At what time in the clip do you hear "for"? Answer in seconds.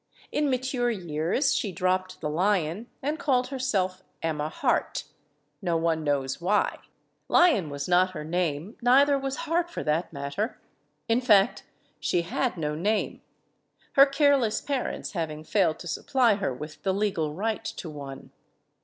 9.69-9.83